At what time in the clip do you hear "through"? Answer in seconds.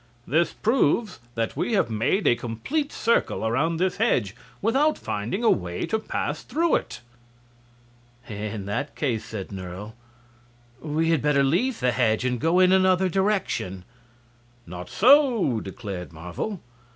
6.41-6.73